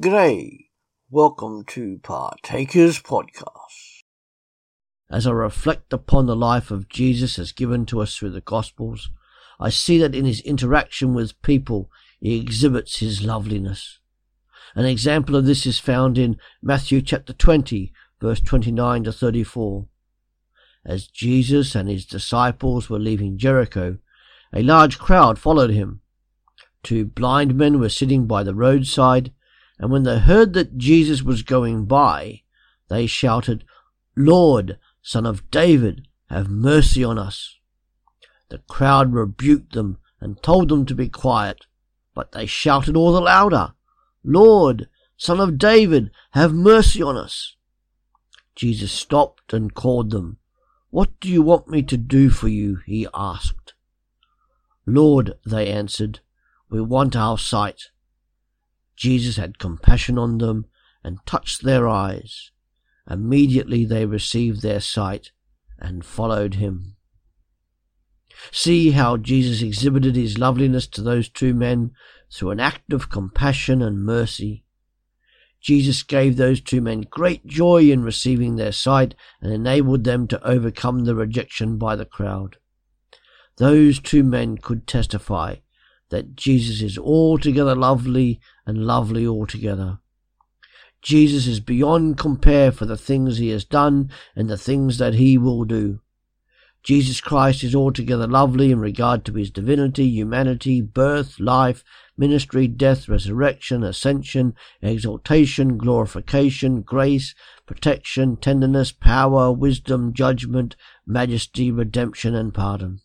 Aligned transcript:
G'day. 0.00 0.66
Welcome 1.10 1.64
to 1.70 1.98
Partakers 2.04 3.02
Podcast. 3.02 4.04
As 5.10 5.26
I 5.26 5.32
reflect 5.32 5.92
upon 5.92 6.26
the 6.26 6.36
life 6.36 6.70
of 6.70 6.88
Jesus 6.88 7.36
as 7.36 7.50
given 7.50 7.84
to 7.86 8.00
us 8.00 8.14
through 8.14 8.30
the 8.30 8.40
Gospels, 8.40 9.10
I 9.58 9.70
see 9.70 9.98
that 9.98 10.14
in 10.14 10.24
his 10.24 10.40
interaction 10.42 11.14
with 11.14 11.42
people, 11.42 11.90
he 12.20 12.38
exhibits 12.38 13.00
his 13.00 13.24
loveliness. 13.24 13.98
An 14.76 14.84
example 14.84 15.34
of 15.34 15.46
this 15.46 15.66
is 15.66 15.80
found 15.80 16.16
in 16.16 16.38
Matthew 16.62 17.02
chapter 17.02 17.32
20, 17.32 17.92
verse 18.20 18.40
29 18.40 19.02
to 19.02 19.12
34. 19.12 19.88
As 20.86 21.08
Jesus 21.08 21.74
and 21.74 21.88
his 21.88 22.06
disciples 22.06 22.88
were 22.88 23.00
leaving 23.00 23.36
Jericho, 23.36 23.98
a 24.52 24.62
large 24.62 25.00
crowd 25.00 25.40
followed 25.40 25.70
him. 25.70 26.02
Two 26.84 27.04
blind 27.04 27.56
men 27.56 27.80
were 27.80 27.88
sitting 27.88 28.28
by 28.28 28.44
the 28.44 28.54
roadside, 28.54 29.32
and 29.78 29.90
when 29.90 30.02
they 30.02 30.18
heard 30.18 30.54
that 30.54 30.76
Jesus 30.76 31.22
was 31.22 31.42
going 31.42 31.84
by, 31.84 32.42
they 32.88 33.06
shouted, 33.06 33.64
Lord, 34.16 34.78
Son 35.02 35.24
of 35.24 35.50
David, 35.50 36.08
have 36.28 36.48
mercy 36.48 37.04
on 37.04 37.18
us. 37.18 37.56
The 38.48 38.58
crowd 38.58 39.12
rebuked 39.12 39.72
them 39.74 39.98
and 40.20 40.42
told 40.42 40.68
them 40.68 40.84
to 40.86 40.94
be 40.94 41.08
quiet, 41.08 41.66
but 42.14 42.32
they 42.32 42.46
shouted 42.46 42.96
all 42.96 43.12
the 43.12 43.20
louder, 43.20 43.74
Lord, 44.24 44.88
Son 45.16 45.40
of 45.40 45.58
David, 45.58 46.10
have 46.32 46.52
mercy 46.52 47.02
on 47.02 47.16
us. 47.16 47.56
Jesus 48.54 48.90
stopped 48.90 49.52
and 49.52 49.74
called 49.74 50.10
them. 50.10 50.38
What 50.90 51.20
do 51.20 51.28
you 51.28 51.42
want 51.42 51.68
me 51.68 51.82
to 51.84 51.96
do 51.96 52.30
for 52.30 52.48
you? 52.48 52.78
he 52.86 53.06
asked. 53.14 53.74
Lord, 54.86 55.34
they 55.44 55.68
answered, 55.68 56.20
we 56.70 56.80
want 56.80 57.14
our 57.14 57.38
sight. 57.38 57.84
Jesus 58.98 59.36
had 59.36 59.60
compassion 59.60 60.18
on 60.18 60.38
them 60.38 60.66
and 61.04 61.24
touched 61.24 61.62
their 61.62 61.88
eyes. 61.88 62.50
Immediately 63.08 63.84
they 63.84 64.04
received 64.04 64.60
their 64.60 64.80
sight 64.80 65.30
and 65.78 66.04
followed 66.04 66.54
him. 66.54 66.96
See 68.50 68.90
how 68.90 69.16
Jesus 69.16 69.62
exhibited 69.62 70.16
his 70.16 70.36
loveliness 70.36 70.88
to 70.88 71.02
those 71.02 71.28
two 71.28 71.54
men 71.54 71.92
through 72.32 72.50
an 72.50 72.60
act 72.60 72.92
of 72.92 73.08
compassion 73.08 73.82
and 73.82 74.04
mercy. 74.04 74.64
Jesus 75.60 76.02
gave 76.02 76.36
those 76.36 76.60
two 76.60 76.80
men 76.80 77.02
great 77.02 77.46
joy 77.46 77.90
in 77.90 78.02
receiving 78.02 78.56
their 78.56 78.72
sight 78.72 79.14
and 79.40 79.52
enabled 79.52 80.02
them 80.02 80.26
to 80.28 80.44
overcome 80.44 81.04
the 81.04 81.14
rejection 81.14 81.78
by 81.78 81.94
the 81.94 82.04
crowd. 82.04 82.56
Those 83.58 84.00
two 84.00 84.24
men 84.24 84.58
could 84.58 84.88
testify 84.88 85.56
that 86.10 86.36
Jesus 86.36 86.82
is 86.82 86.98
altogether 86.98 87.74
lovely 87.74 88.40
and 88.66 88.86
lovely 88.86 89.26
altogether. 89.26 89.98
Jesus 91.02 91.46
is 91.46 91.60
beyond 91.60 92.18
compare 92.18 92.72
for 92.72 92.86
the 92.86 92.96
things 92.96 93.38
he 93.38 93.50
has 93.50 93.64
done 93.64 94.10
and 94.34 94.50
the 94.50 94.58
things 94.58 94.98
that 94.98 95.14
he 95.14 95.38
will 95.38 95.64
do. 95.64 96.00
Jesus 96.82 97.20
Christ 97.20 97.64
is 97.64 97.74
altogether 97.74 98.26
lovely 98.26 98.70
in 98.70 98.78
regard 98.78 99.24
to 99.24 99.34
his 99.34 99.50
divinity, 99.50 100.06
humanity, 100.06 100.80
birth, 100.80 101.38
life, 101.38 101.84
ministry, 102.16 102.66
death, 102.66 103.08
resurrection, 103.08 103.84
ascension, 103.84 104.54
exaltation, 104.80 105.76
glorification, 105.76 106.82
grace, 106.82 107.34
protection, 107.66 108.36
tenderness, 108.36 108.90
power, 108.90 109.52
wisdom, 109.52 110.12
judgment, 110.14 110.76
majesty, 111.06 111.70
redemption, 111.70 112.34
and 112.34 112.54
pardon. 112.54 113.00